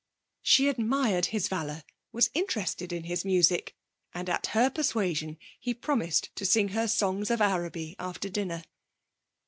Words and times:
She 0.41 0.67
admired 0.67 1.27
his 1.27 1.47
valour, 1.47 1.83
was 2.11 2.31
interested 2.33 2.91
in 2.91 3.03
his 3.03 3.23
music, 3.23 3.75
and 4.15 4.31
at 4.31 4.47
her 4.47 4.71
persuasion 4.71 5.37
he 5.59 5.75
promised 5.75 6.35
to 6.37 6.43
sing 6.43 6.69
her 6.69 6.87
songs 6.87 7.29
of 7.29 7.39
Araby 7.39 7.95
after 7.99 8.27
dinner. 8.27 8.63